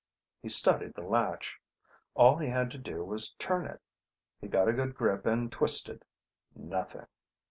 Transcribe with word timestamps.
He 0.41 0.49
studied 0.49 0.95
the 0.95 1.03
latch. 1.03 1.59
All 2.15 2.35
he 2.35 2.47
had 2.47 2.71
to 2.71 2.79
do 2.79 3.05
was 3.05 3.33
turn 3.33 3.67
it. 3.67 3.79
He 4.39 4.47
got 4.47 4.67
a 4.67 4.73
good 4.73 4.95
grip 4.95 5.27
and 5.27 5.51
twisted. 5.51 6.03
Nothing. 6.55 7.05